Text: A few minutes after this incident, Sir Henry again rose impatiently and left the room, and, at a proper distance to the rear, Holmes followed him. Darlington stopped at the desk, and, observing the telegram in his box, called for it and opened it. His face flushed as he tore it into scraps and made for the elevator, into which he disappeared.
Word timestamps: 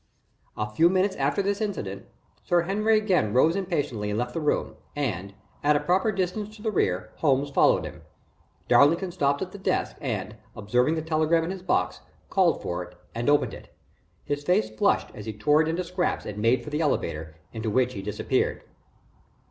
A 0.57 0.67
few 0.67 0.89
minutes 0.89 1.15
after 1.17 1.43
this 1.43 1.61
incident, 1.61 2.07
Sir 2.43 2.61
Henry 2.63 2.97
again 2.97 3.33
rose 3.35 3.55
impatiently 3.55 4.09
and 4.09 4.17
left 4.17 4.33
the 4.33 4.41
room, 4.41 4.75
and, 4.95 5.35
at 5.63 5.75
a 5.75 5.79
proper 5.79 6.11
distance 6.11 6.55
to 6.55 6.63
the 6.63 6.71
rear, 6.71 7.11
Holmes 7.17 7.51
followed 7.51 7.85
him. 7.85 8.01
Darlington 8.67 9.11
stopped 9.11 9.43
at 9.43 9.51
the 9.51 9.59
desk, 9.59 9.97
and, 10.01 10.37
observing 10.55 10.95
the 10.95 11.03
telegram 11.03 11.43
in 11.43 11.51
his 11.51 11.61
box, 11.61 11.99
called 12.31 12.63
for 12.63 12.81
it 12.83 12.97
and 13.13 13.29
opened 13.29 13.53
it. 13.53 13.71
His 14.23 14.43
face 14.43 14.71
flushed 14.71 15.09
as 15.13 15.27
he 15.27 15.33
tore 15.33 15.61
it 15.61 15.67
into 15.67 15.83
scraps 15.83 16.25
and 16.25 16.39
made 16.39 16.63
for 16.63 16.71
the 16.71 16.81
elevator, 16.81 17.35
into 17.53 17.69
which 17.69 17.93
he 17.93 18.01
disappeared. 18.01 18.63